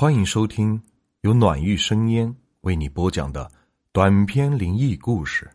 [0.00, 0.80] 欢迎收听
[1.20, 3.46] 由暖玉生烟为你播讲的
[3.92, 5.46] 短篇灵异故事。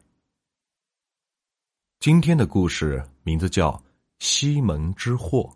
[2.00, 3.72] 今天的故事名字叫
[4.20, 5.50] 《西门之祸》。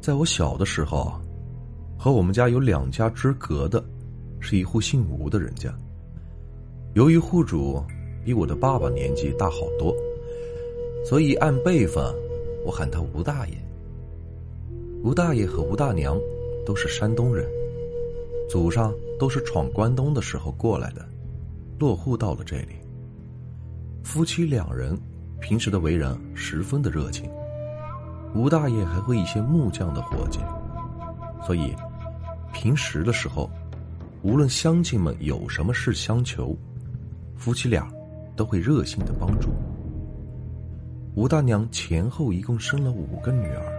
[0.00, 1.12] 在我小的时候，
[1.96, 3.88] 和我们家有两家之隔的，
[4.40, 5.72] 是一户姓吴的人家。
[6.94, 7.80] 由于户主
[8.24, 9.94] 比我的爸爸年纪大好多，
[11.08, 12.04] 所以按辈分，
[12.66, 13.54] 我喊他吴大爷。
[15.04, 16.20] 吴大爷和吴大娘。
[16.68, 17.48] 都是山东人，
[18.46, 21.02] 祖上都是闯关东的时候过来的，
[21.78, 22.76] 落户到了这里。
[24.04, 24.94] 夫妻两人
[25.40, 27.30] 平时的为人十分的热情，
[28.34, 30.40] 吴大爷还会一些木匠的活计，
[31.42, 31.74] 所以
[32.52, 33.48] 平时的时候，
[34.20, 36.54] 无论乡亲们有什么事相求，
[37.34, 37.90] 夫妻俩
[38.36, 39.48] 都会热心的帮助。
[41.14, 43.77] 吴大娘前后一共生了五个女儿。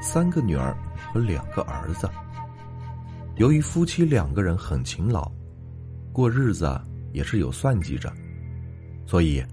[0.00, 0.76] 三个女儿
[1.12, 2.08] 和两个儿子。
[3.36, 5.30] 由于夫妻两个人很勤劳，
[6.12, 6.80] 过日子
[7.12, 8.12] 也是有算计着，
[9.06, 9.44] 所以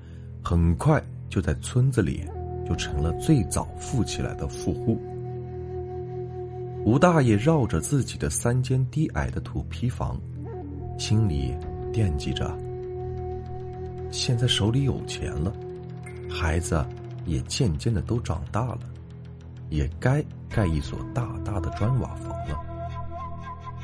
[0.43, 2.25] 很快就在村子里
[2.67, 5.01] 就成了最早富起来的富户。
[6.85, 10.19] 吴大爷绕着自己的三间低矮的土坯房，
[10.97, 11.55] 心里
[11.91, 12.57] 惦记着：
[14.11, 15.53] 现在手里有钱了，
[16.29, 16.85] 孩子
[17.25, 18.79] 也渐渐的都长大了。
[19.73, 22.55] 也该盖一所大大的砖瓦房了。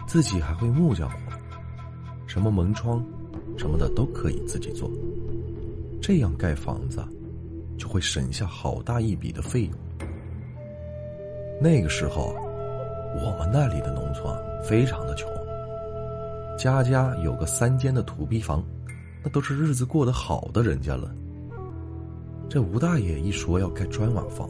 [0.06, 1.18] 自己还会木匠活，
[2.28, 3.04] 什么门窗，
[3.58, 4.88] 什么的都可以自己做。
[6.00, 7.04] 这样盖房子，
[7.76, 9.74] 就会省下好大一笔的费用。
[11.60, 12.36] 那个时候，
[13.16, 14.32] 我们那里的农村
[14.64, 15.28] 非常的穷，
[16.56, 18.64] 家家有个三间的土坯房，
[19.24, 21.12] 那都是日子过得好的人家了。
[22.48, 24.48] 这吴大爷一说要盖砖瓦房。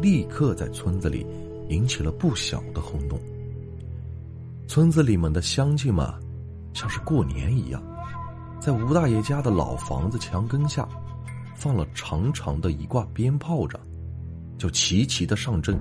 [0.00, 1.26] 立刻在村子里
[1.68, 3.18] 引起了不小的轰动。
[4.66, 6.06] 村子里面的乡亲们，
[6.72, 7.82] 像是过年一样，
[8.60, 10.88] 在吴大爷家的老房子墙根下，
[11.54, 13.78] 放了长长的一挂鞭炮着，
[14.56, 15.78] 就齐齐的上阵，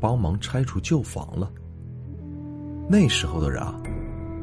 [0.00, 1.50] 帮忙拆除旧房了。
[2.88, 3.74] 那时候的人啊，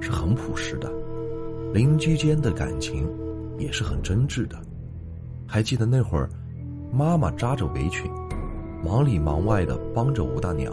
[0.01, 0.91] 是很朴实的，
[1.73, 3.09] 邻居间的感情
[3.57, 4.61] 也是很真挚的。
[5.47, 6.29] 还记得那会儿，
[6.91, 8.11] 妈妈扎着围裙。
[8.85, 10.71] 忙里忙外的帮着吴大娘，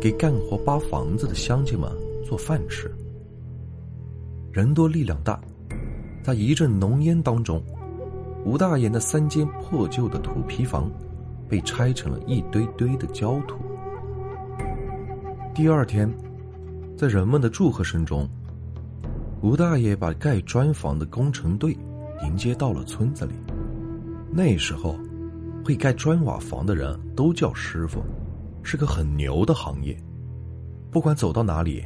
[0.00, 1.86] 给干活扒房子的乡亲们
[2.24, 2.90] 做饭吃。
[4.50, 5.38] 人多力量大，
[6.24, 7.62] 在一阵浓烟当中，
[8.46, 10.90] 吴大爷那三间破旧的土坯房
[11.46, 13.58] 被拆成了一堆堆的焦土。
[15.54, 16.10] 第二天，
[16.96, 18.26] 在人们的祝贺声中，
[19.42, 21.76] 吴大爷把盖砖房的工程队
[22.24, 23.34] 迎接到了村子里。
[24.30, 24.96] 那时候。
[25.66, 28.00] 会盖砖瓦房的人都叫师傅，
[28.62, 29.98] 是个很牛的行业。
[30.92, 31.84] 不管走到哪里，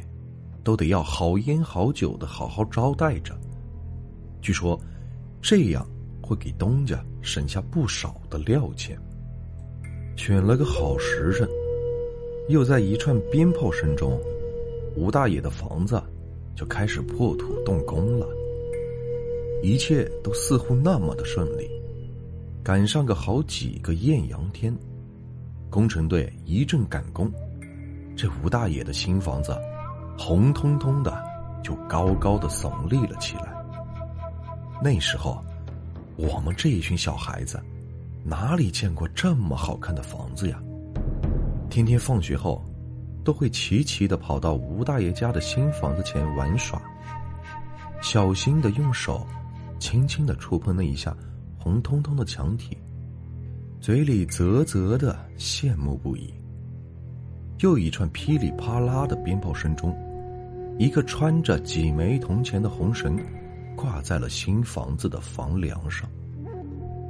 [0.63, 3.35] 都得要好烟好酒的好好招待着。
[4.39, 4.79] 据说，
[5.41, 5.83] 这样
[6.21, 8.95] 会给东家省下不少的料钱。
[10.15, 11.49] 选了个好时辰，
[12.49, 14.21] 又在一串鞭炮声中，
[14.95, 15.99] 吴大爷的房子
[16.55, 18.27] 就开始破土动工了。
[19.63, 21.80] 一切都似乎那么的顺利。
[22.63, 24.71] 赶上个好几个艳阳天，
[25.67, 27.27] 工程队一阵赶工，
[28.15, 29.57] 这吴大爷的新房子
[30.15, 31.23] 红彤彤的，
[31.63, 33.51] 就高高的耸立了起来。
[34.79, 35.43] 那时候，
[36.17, 37.59] 我们这一群小孩子
[38.23, 40.61] 哪里见过这么好看的房子呀？
[41.67, 42.63] 天天放学后，
[43.23, 46.79] 都会齐齐的跑到吴大爷家的新房子前玩耍，
[48.03, 49.25] 小心的用手
[49.79, 51.17] 轻轻的触碰那一下。
[51.63, 52.75] 红彤彤的墙体，
[53.79, 56.33] 嘴里啧啧的羡慕不已。
[57.59, 59.95] 又一串噼里啪啦的鞭炮声中，
[60.79, 63.15] 一个穿着几枚铜钱的红绳
[63.75, 66.09] 挂在了新房子的房梁上。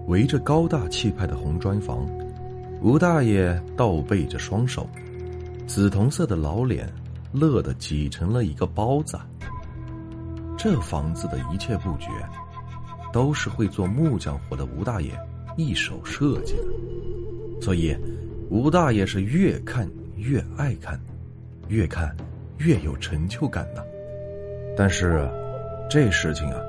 [0.08, 2.06] 围着高大气派的红砖房，
[2.82, 4.86] 吴大爷倒背着双手，
[5.66, 6.92] 紫铜色的老脸
[7.32, 9.18] 乐得挤成了一个包子。
[10.58, 12.09] 这房子的一切布局。
[13.11, 15.11] 都是会做木匠活的吴大爷
[15.58, 17.96] 一手设计的，所以
[18.49, 20.99] 吴大爷是越看越爱看，
[21.67, 22.16] 越看
[22.58, 23.84] 越有成就感呢。
[24.78, 25.29] 但是
[25.90, 26.61] 这事情啊，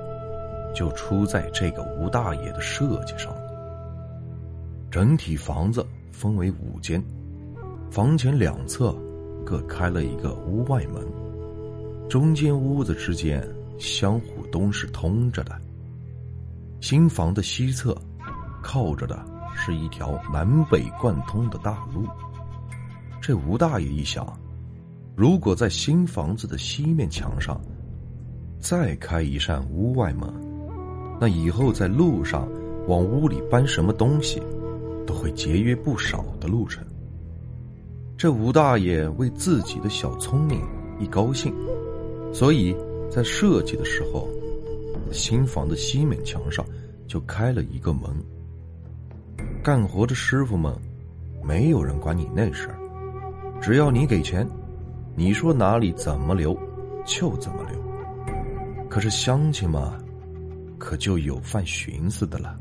[0.74, 3.32] 就出在这个吴大爷的设计上。
[4.90, 7.02] 整体房子分为五间，
[7.90, 8.94] 房前两侧
[9.46, 11.02] 各开了一个屋外门，
[12.08, 13.42] 中间屋子之间
[13.78, 15.52] 相互都是通着的。
[16.82, 17.96] 新房的西侧，
[18.60, 19.24] 靠着的
[19.54, 22.04] 是一条南北贯通的大路。
[23.20, 24.36] 这吴大爷一想，
[25.14, 27.60] 如果在新房子的西面墙上
[28.58, 30.28] 再开一扇屋外门，
[31.20, 32.48] 那以后在路上
[32.88, 34.42] 往屋里搬什么东西，
[35.06, 36.84] 都会节约不少的路程。
[38.18, 40.60] 这吴大爷为自己的小聪明
[40.98, 41.54] 一高兴，
[42.34, 42.76] 所以
[43.08, 44.28] 在设计的时候，
[45.12, 46.64] 新房的西面墙上
[47.06, 48.02] 就开了一个门。
[49.62, 50.74] 干活的师傅们，
[51.44, 52.78] 没有人管你那事儿，
[53.60, 54.48] 只要你给钱。
[55.14, 56.58] 你说哪里怎么留，
[57.04, 58.88] 就怎么留。
[58.88, 59.82] 可是乡亲们，
[60.78, 62.58] 可就有犯寻思的了。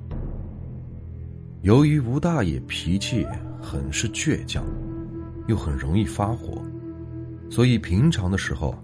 [1.62, 3.26] 由于吴大爷脾气
[3.62, 4.66] 很是倔强，
[5.48, 6.62] 又很容易发火，
[7.50, 8.76] 所以平常的时候，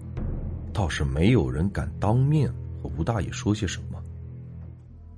[0.72, 2.50] 倒是没有人敢当面
[2.98, 4.02] 吴大爷说些什么。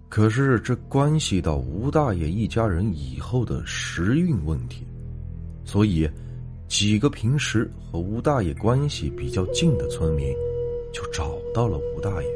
[0.08, 4.86] 可是这关系到吴大爷一家人以后的时运问题，
[5.64, 6.08] 所以。
[6.70, 10.32] 几个平时和吴大爷关系比较近的村民，
[10.92, 12.28] 就找到了吴大爷。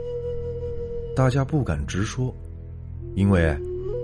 [1.15, 2.35] 大家不敢直说，
[3.15, 3.57] 因为，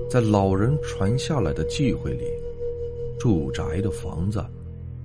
[0.09, 2.27] 在老人传下来的忌讳里，
[3.19, 4.41] 住宅的房子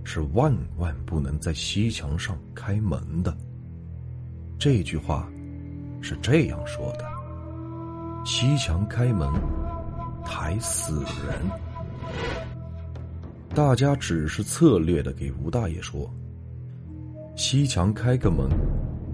[0.03, 3.35] 是万万不能在西墙上开门的。
[4.59, 5.27] 这句话
[6.07, 7.05] 是这样说的：
[8.23, 9.27] 西墙开门，
[10.23, 11.41] 抬死人。
[13.55, 16.07] 大家只是策略的给吴大爷说
[17.35, 18.47] ：“西墙开个门，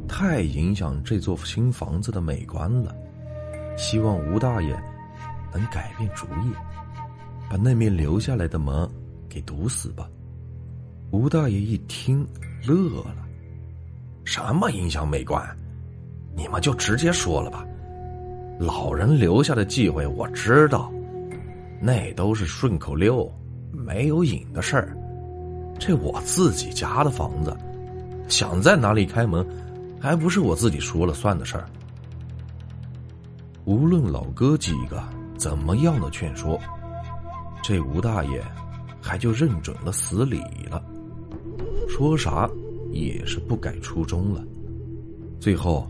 [0.05, 2.93] 太影响这座新房子的美观了。
[3.77, 4.77] 希望吴大爷
[5.53, 6.51] 能改变主意，
[7.49, 8.89] 把那面留下来的门
[9.29, 10.09] 给堵死吧。”
[11.11, 12.27] 吴大爷一听
[12.67, 13.25] 乐了
[14.25, 15.41] ：“什么影响美观？
[16.35, 17.65] 你们就直接说了吧。
[18.59, 20.91] 老人留下的忌讳我知道，
[21.79, 23.29] 那都是顺口溜。”
[23.73, 24.95] 没有瘾的事儿，
[25.79, 27.55] 这我自己家的房子，
[28.27, 29.45] 想在哪里开门，
[29.99, 31.65] 还不是我自己说了算的事儿。
[33.65, 35.01] 无论老哥几个
[35.35, 36.59] 怎么样的劝说，
[37.63, 38.43] 这吴大爷
[39.01, 40.83] 还就认准了死理了，
[41.89, 42.47] 说啥
[42.91, 44.43] 也是不改初衷了。
[45.39, 45.89] 最后，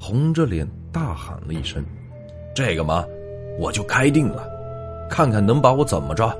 [0.00, 1.84] 红着脸大喊了一声
[2.54, 3.04] ：“这个嘛，
[3.58, 4.48] 我就开定了，
[5.10, 6.36] 看看能把我怎么着。”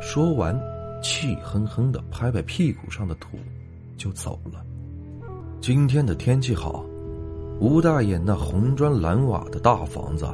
[0.00, 0.58] 说完，
[1.02, 3.38] 气哼哼的拍拍屁股上的土，
[3.96, 4.64] 就走了。
[5.60, 6.84] 今天的天气好，
[7.58, 10.26] 吴大爷那红砖蓝瓦的大房子，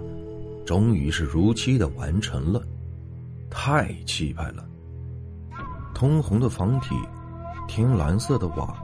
[0.67, 2.61] 终于是如期的完成了，
[3.49, 4.65] 太气派了。
[5.95, 6.95] 通红的房体，
[7.69, 8.75] 天蓝色的瓦，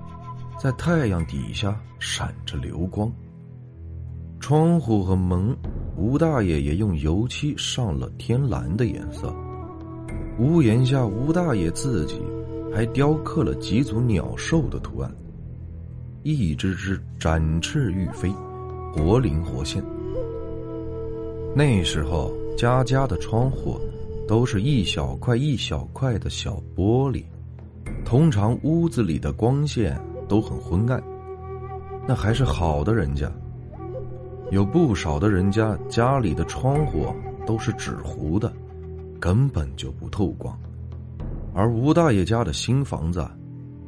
[0.58, 3.12] 在太阳底下闪着流光。
[4.41, 5.56] 窗户和门，
[5.97, 9.35] 吴大爷也用油漆上了天蓝的颜色。
[10.38, 12.20] 屋檐下，吴大爷自己
[12.73, 15.11] 还雕刻了几组鸟兽的图案，
[16.23, 18.31] 一只只展翅欲飞，
[18.93, 19.82] 活灵活现。
[21.55, 23.81] 那时候，家家的窗户
[24.29, 27.25] 都是一小块一小块的小玻璃，
[28.05, 31.02] 通常屋子里的光线都很昏暗。
[32.06, 33.31] 那还是好的人家，
[34.50, 37.06] 有不少的人家家里的窗户
[37.46, 38.52] 都是纸糊的。
[39.19, 40.56] 根本就不透光，
[41.55, 43.26] 而吴大爷家的新房子，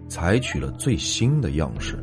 [0.08, 2.02] 采取了最新的样式，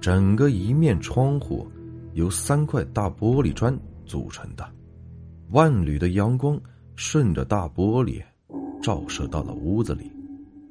[0.00, 1.70] 整个一面窗户
[2.14, 4.66] 由三块大玻璃砖组成的，
[5.50, 6.58] 万缕的阳光
[6.96, 8.22] 顺着大玻璃
[8.82, 10.10] 照射到了屋子里，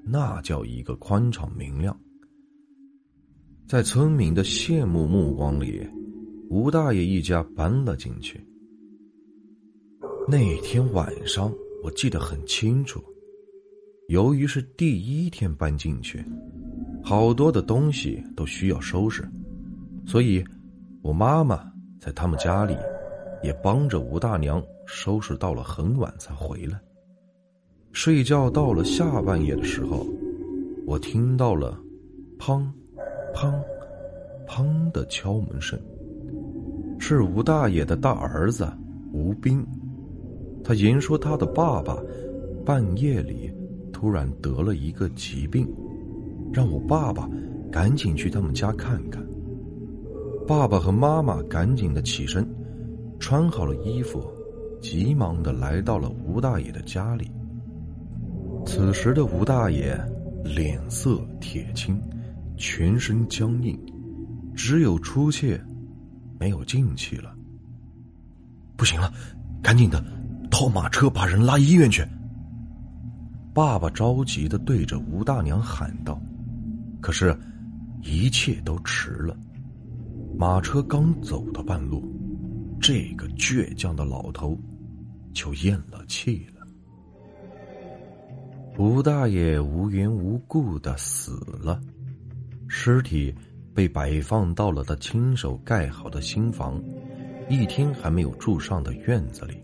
[0.03, 1.95] 那叫一个宽敞明亮。
[3.69, 5.88] 在村民的羡慕目光里，
[6.49, 8.43] 吴大爷一家搬了进去。
[10.27, 12.99] 那天晚上，我记得很清楚。
[14.07, 16.25] 由于是第一天搬进去，
[17.03, 19.23] 好多的东西都需要收拾，
[20.03, 20.43] 所以，
[21.03, 22.75] 我妈妈在他们家里
[23.43, 26.79] 也帮着吴大娘收拾到了很晚才回来。
[27.91, 30.07] 睡觉到了下半夜的时候，
[30.88, 31.79] 我听到了
[32.39, 32.65] “砰，
[33.39, 33.53] 砰，
[34.46, 35.79] 砰”的敲门声，
[37.00, 38.69] 是吴大爷的大儿子
[39.13, 39.65] 吴斌。
[40.62, 41.98] 他言说他的爸爸
[42.65, 43.50] 半夜里
[43.93, 45.65] 突然得了一个疾病，
[46.51, 47.29] 让我爸爸
[47.72, 49.25] 赶紧去他们家看看。
[50.46, 52.46] 爸爸和妈妈赶紧的起身，
[53.22, 54.22] 穿好了衣服，
[54.81, 57.31] 急忙的来到了吴大爷的家里。
[58.65, 59.98] 此时的吴大爷
[60.43, 61.98] 脸色铁青，
[62.60, 63.80] 全身僵硬，
[64.54, 65.58] 只有出气，
[66.38, 67.34] 没有进气了。
[68.75, 69.12] 不行了，
[69.63, 70.04] 赶紧的！
[70.51, 72.06] 套马车把人拉医院去！
[73.54, 76.22] 爸爸着急的对着吴大娘喊道
[77.00, 77.38] ：“可是，
[78.01, 79.38] 一切都迟了。
[80.38, 82.04] 马车刚走到半路，
[82.82, 84.58] 这个倔强的老头
[85.34, 86.68] 就咽了气了。
[88.78, 91.82] 吴大爷无缘无故的死了，
[92.71, 93.33] 尸体
[93.73, 96.81] 被摆放到了他亲手盖好的新房，
[97.49, 99.61] 一天还没有住上的院子里。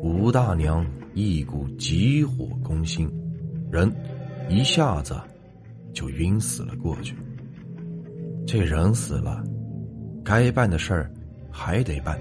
[0.00, 3.10] 吴大娘一股急火攻心，
[3.72, 3.92] 人
[4.48, 5.20] 一下子
[5.92, 7.16] 就晕死了过去。
[8.46, 9.42] 这人死了，
[10.24, 11.12] 该办的事儿
[11.50, 12.18] 还得办。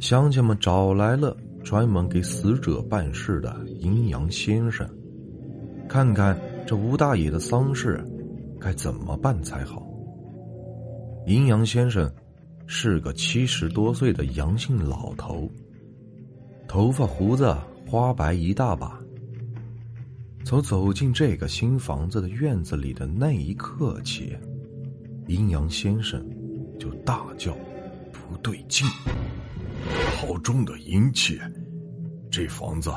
[0.00, 4.86] 乡亲们找来了专门给死者办事的阴阳先生，
[5.88, 6.36] 看看
[6.66, 8.04] 这吴大爷的丧事
[8.60, 9.86] 该怎么办才好。
[11.26, 12.12] 阴阳先生
[12.66, 15.50] 是个七十多岁的杨姓老头。
[16.66, 17.56] 头发胡子
[17.86, 19.00] 花白一大把。
[20.44, 24.36] 从走进这个新房子的院子里的那一刻起，
[25.26, 26.22] 阴阳先生
[26.78, 27.56] 就大叫
[28.12, 28.86] ：“不对劲！
[30.18, 31.40] 好重的阴气，
[32.30, 32.90] 这房子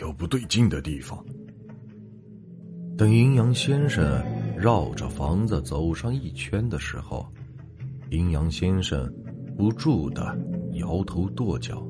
[0.00, 1.22] 有不对劲的地方。”
[2.96, 4.22] 等阴阳先生
[4.62, 7.26] 绕着房子走上一圈的时候，
[8.10, 9.12] 阴阳先生
[9.56, 10.38] 不住的
[10.74, 11.84] 摇头跺脚。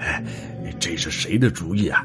[0.00, 0.20] 哎，
[0.80, 2.04] 这是谁的主意啊？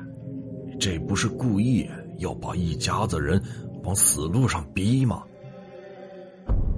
[0.79, 3.41] 这不是故意要把一家子人
[3.83, 5.23] 往死路上逼吗？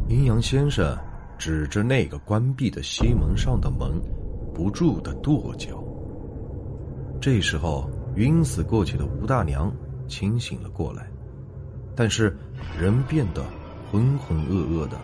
[0.08, 0.98] 阴阳先生
[1.38, 4.02] 指着那个关闭的西门上的门，
[4.54, 5.84] 不住的跺脚。
[7.20, 9.70] 这时候，晕死过去的吴大娘
[10.08, 11.06] 清醒了过来，
[11.96, 12.36] 但是
[12.80, 13.44] 人变得
[13.92, 15.00] 浑浑噩噩的，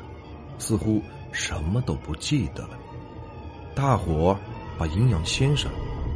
[0.58, 2.78] 似乎什么都不记得了。
[3.76, 4.38] 大伙
[4.78, 5.72] 把阴阳先生。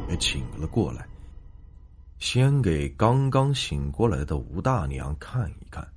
[0.09, 1.07] 也请了过来，
[2.19, 5.87] 先给刚刚醒过来的吴大娘看一看。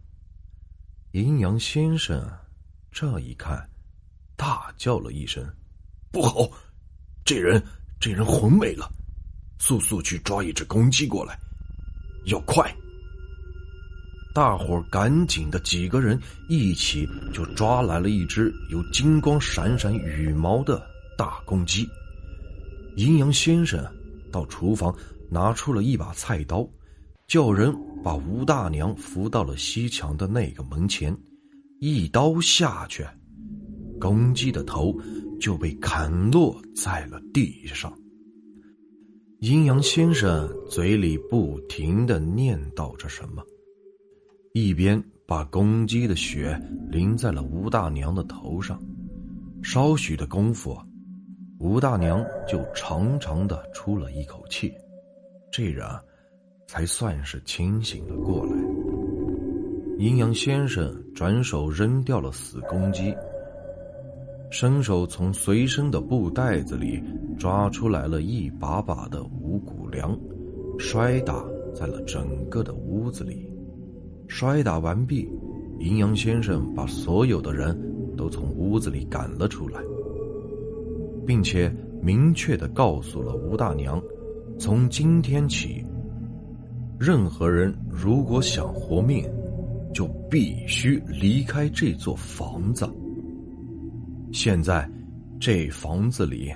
[1.10, 2.24] 阴阳先生
[2.92, 3.68] 这一看，
[4.36, 5.44] 大叫了一声
[6.12, 6.48] ：“不好！
[7.24, 7.60] 这人，
[7.98, 8.88] 这人魂没了！
[9.58, 11.36] 速速去抓一只公鸡过来，
[12.26, 12.72] 要快！”
[14.36, 20.78] 大伙赶紧的，几个人一起就抓来了一只有金光闪闪羽毛的
[21.16, 21.88] 大公鸡。
[22.96, 23.82] 阴阳先生。
[24.30, 24.94] 到厨房
[25.30, 26.68] 拿出了一把菜刀，
[27.26, 27.74] 叫人
[28.04, 31.16] 把吴大娘扶到了西墙的那个门前，
[31.80, 33.06] 一刀下去，
[33.98, 34.94] 公鸡的头
[35.40, 37.90] 就被砍落在了地上。
[39.40, 43.42] 阴阳先生嘴里不停的念叨着什么，
[44.58, 46.58] 一边把公鸡的血
[46.90, 48.82] 淋在了吴大娘的头上，
[49.62, 50.74] 稍许的功夫。
[51.58, 54.72] 吴大娘就长长的出了一口气，
[55.52, 55.86] 这人
[56.66, 58.52] 才算是清醒了过来。
[59.98, 63.14] 阴阳先生转手扔掉了死公鸡，
[64.50, 67.02] 伸手从随身的布袋子里
[67.38, 70.18] 抓出来了一把把的五谷粮，
[70.78, 71.44] 摔打
[71.74, 73.46] 在了整个的屋子里。
[74.28, 75.28] 摔打完毕，
[75.78, 77.78] 阴阳先生把所有的人
[78.16, 79.80] 都从屋子里赶了出来。
[81.26, 84.00] 并且明确的告诉了吴大娘，
[84.58, 85.84] 从今天起，
[86.98, 89.28] 任何人如果想活命，
[89.92, 92.88] 就必须离开这座房子。
[94.32, 94.88] 现在，
[95.40, 96.54] 这房子里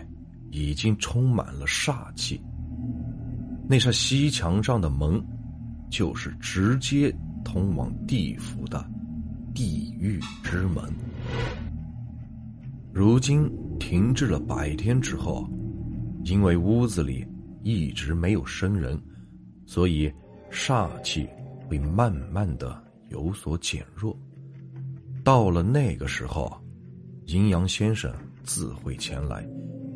[0.51, 2.41] 已经充满了煞气。
[3.69, 5.21] 那扇西墙上的门，
[5.91, 7.13] 就是直接
[7.45, 8.85] 通往地府的
[9.55, 10.85] 地狱之门。
[12.93, 13.51] 如今。
[13.81, 15.49] 停滞了百天之后，
[16.25, 17.27] 因为屋子里
[17.63, 19.01] 一直没有生人，
[19.65, 20.13] 所以
[20.51, 21.27] 煞气
[21.67, 24.15] 会慢慢的有所减弱。
[25.25, 26.55] 到了那个时候，
[27.25, 28.13] 阴阳先生
[28.45, 29.45] 自会前来，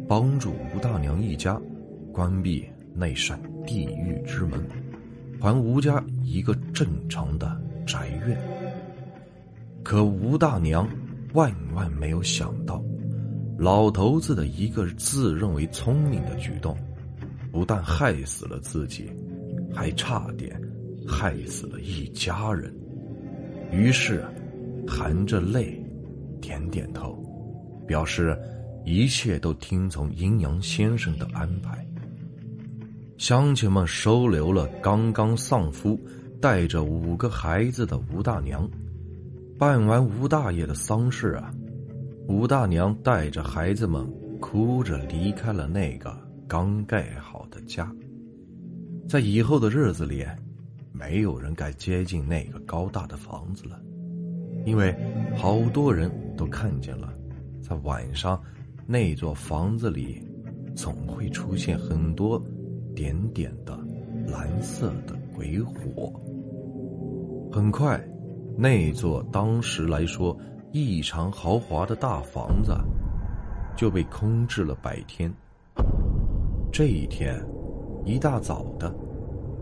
[0.09, 1.61] 帮助吴大娘一家
[2.11, 4.59] 关闭那扇地狱之门，
[5.41, 8.39] 还吴家一个正常的宅院。
[9.83, 10.89] 可吴大娘
[11.35, 12.83] 万万没有想到。
[13.57, 16.77] 老头子的一个自认为聪明的举动，
[17.53, 19.09] 不但害死了自己，
[19.73, 20.61] 还差点
[21.07, 22.75] 害死了一家人。
[23.71, 24.25] 于是，
[24.89, 25.81] 含着泪，
[26.41, 27.17] 点点头，
[27.87, 28.37] 表示
[28.85, 31.84] 一切都听从阴阳先生的安排。
[33.17, 35.99] 乡亲们收留了刚刚丧夫、
[36.41, 38.69] 带着五个孩子的吴大娘，
[39.57, 41.55] 办完吴大爷的丧事啊。
[42.27, 44.05] 吴大娘带着孩子们
[44.41, 46.17] 哭着离开了那个
[46.49, 47.91] 刚盖好的家。
[49.09, 50.27] 在以后的日子里，
[50.93, 53.81] 没有人敢接近那个高大的房子了，
[54.67, 54.95] 因为
[55.37, 57.13] 好多人都看见了，
[57.63, 58.43] 在晚上
[58.87, 60.21] 那座房子里
[60.75, 62.43] 总会出现很多
[62.95, 63.79] 点点的
[64.27, 66.13] 蓝色的鬼火。
[67.53, 68.03] 很快，
[68.57, 70.37] 那座当时来说
[70.73, 72.77] 异常豪华的大房子
[73.77, 75.33] 就被空置了百天。
[76.73, 77.41] 这一天，
[78.05, 78.93] 一大早的，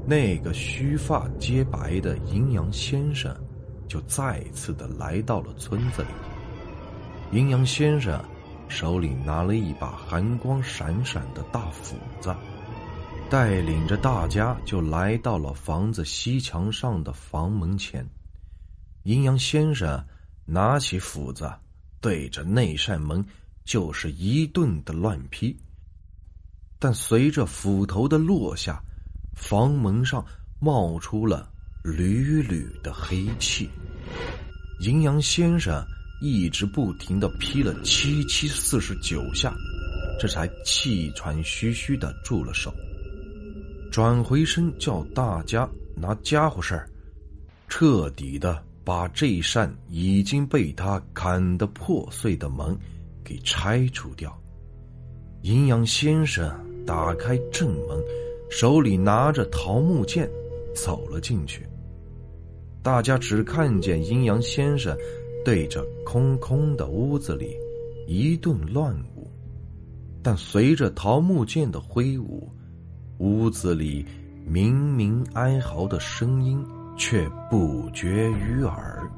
[0.06, 3.34] 那个须发皆白的阴阳先生
[3.86, 6.08] 就再次的来到了村子里。
[7.38, 8.18] 阴阳先生
[8.68, 12.34] 手里拿了一把寒光闪闪的大斧子，
[13.32, 18.06] 带领着大家就来到了房子西墙上的房门前。
[19.04, 20.04] 阴阳先生
[20.44, 21.50] 拿起斧子，
[21.98, 23.24] 对着那扇门
[23.64, 25.56] 就是一顿的乱劈。
[26.78, 28.78] 但随着斧头的落下，
[29.34, 30.22] 房门上
[30.60, 31.50] 冒出了
[31.82, 33.66] 缕缕的黑气。
[34.80, 35.82] 阴阳先生
[36.20, 39.54] 一直不停的劈了七七四十九下，
[40.20, 42.70] 这才气喘吁吁的住了手。
[43.92, 46.88] 转回身叫大家拿家伙事儿，
[47.68, 52.74] 彻底的把这扇已经被他砍得破碎的门
[53.22, 54.36] 给拆除掉。
[55.42, 56.50] 阴阳先生。
[56.84, 57.96] 打开正门，
[58.50, 60.28] 手里拿着桃木剑，
[60.74, 61.64] 走了进去。
[62.82, 64.98] 大家只看见阴阳先生
[65.44, 67.56] 对着空空的屋子里
[68.08, 69.30] 一顿乱舞，
[70.24, 72.50] 但随着桃木剑的挥舞，
[73.22, 74.04] 屋子里
[74.44, 76.60] 明明哀嚎的声音
[76.96, 79.08] 却不绝于耳。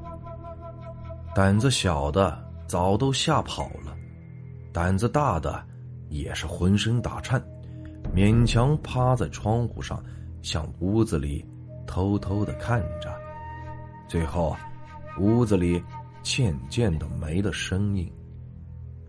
[1.33, 3.97] 胆子小的早都吓跑了，
[4.71, 5.59] 胆子大的
[6.07, 7.43] 也是浑身打颤。
[8.13, 10.01] 勉强趴在窗户上，
[10.43, 11.43] 向屋子里
[11.87, 13.11] 偷偷的看着。
[14.07, 14.55] 最后，
[15.19, 15.83] 屋子里
[16.21, 18.07] 渐渐的没了声音。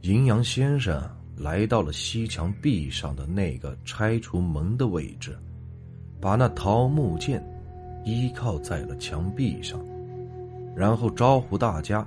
[0.01, 0.99] 阴阳先生
[1.37, 5.37] 来到了西墙壁上的那个拆除门的位置，
[6.21, 7.45] 把那桃木剑
[8.05, 9.79] 依靠在了墙壁上，
[10.75, 12.07] 然后招呼大家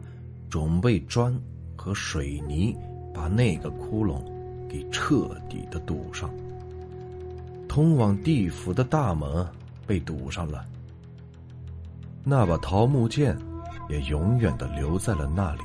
[0.50, 1.34] 准备砖
[1.76, 2.76] 和水泥，
[3.14, 4.22] 把那个窟窿
[4.68, 6.30] 给彻底的堵上。
[7.68, 9.46] 通往地府的大门
[9.86, 10.66] 被堵上了，
[12.24, 13.38] 那把桃木剑
[13.90, 15.62] 也永远的留在了那里。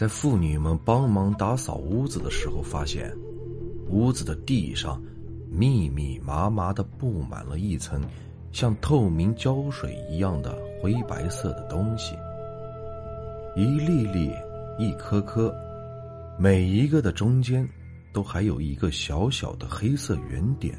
[0.00, 3.14] 在妇女们帮忙打扫屋子的时候，发现
[3.90, 4.98] 屋子的地上
[5.50, 8.00] 密密麻麻的布满了一层
[8.50, 12.14] 像透明胶水一样的灰白色的东西，
[13.54, 14.32] 一粒粒、
[14.78, 15.54] 一颗颗，
[16.38, 17.68] 每一个的中间。
[18.12, 20.74] 都还有一个小小的黑色圆点。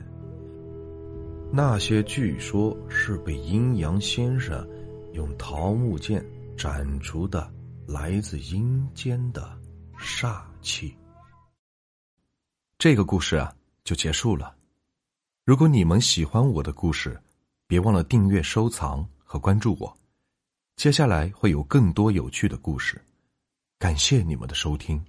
[1.54, 4.68] 那些据说是被阴阳先生
[5.14, 6.26] 用桃木剑
[6.58, 7.48] 斩除的
[7.88, 9.60] 来自阴间的
[9.98, 10.96] 煞气。
[12.78, 14.56] 这个故事啊，就结束了。
[15.44, 17.20] 如果你们喜欢我的故事，
[17.68, 19.98] 别忘了订阅、收藏和关注我。
[20.76, 23.00] 接下来会有更多有趣的故事。
[23.78, 25.04] 感谢你们的收听。